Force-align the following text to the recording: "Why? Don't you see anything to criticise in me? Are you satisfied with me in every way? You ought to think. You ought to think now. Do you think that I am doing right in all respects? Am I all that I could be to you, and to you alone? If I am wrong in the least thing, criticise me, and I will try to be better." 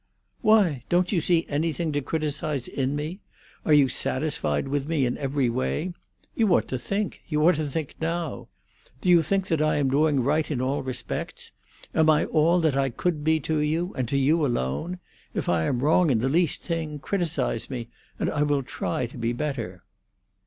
"Why? 0.41 0.83
Don't 0.89 1.11
you 1.11 1.21
see 1.21 1.45
anything 1.47 1.91
to 1.91 2.01
criticise 2.01 2.67
in 2.67 2.95
me? 2.95 3.19
Are 3.63 3.71
you 3.75 3.87
satisfied 3.87 4.67
with 4.67 4.87
me 4.87 5.05
in 5.05 5.15
every 5.19 5.47
way? 5.47 5.93
You 6.33 6.51
ought 6.55 6.67
to 6.69 6.79
think. 6.79 7.21
You 7.27 7.47
ought 7.47 7.53
to 7.57 7.67
think 7.69 7.93
now. 8.01 8.47
Do 8.99 9.09
you 9.09 9.21
think 9.21 9.45
that 9.49 9.61
I 9.61 9.75
am 9.75 9.91
doing 9.91 10.21
right 10.21 10.49
in 10.49 10.59
all 10.59 10.81
respects? 10.81 11.51
Am 11.93 12.09
I 12.09 12.25
all 12.25 12.59
that 12.61 12.75
I 12.75 12.89
could 12.89 13.23
be 13.23 13.39
to 13.41 13.59
you, 13.59 13.93
and 13.95 14.07
to 14.07 14.17
you 14.17 14.43
alone? 14.43 14.97
If 15.35 15.47
I 15.47 15.65
am 15.65 15.83
wrong 15.83 16.09
in 16.09 16.17
the 16.17 16.29
least 16.29 16.63
thing, 16.63 16.97
criticise 16.97 17.69
me, 17.69 17.87
and 18.17 18.27
I 18.27 18.41
will 18.41 18.63
try 18.63 19.05
to 19.05 19.17
be 19.19 19.33
better." 19.33 19.83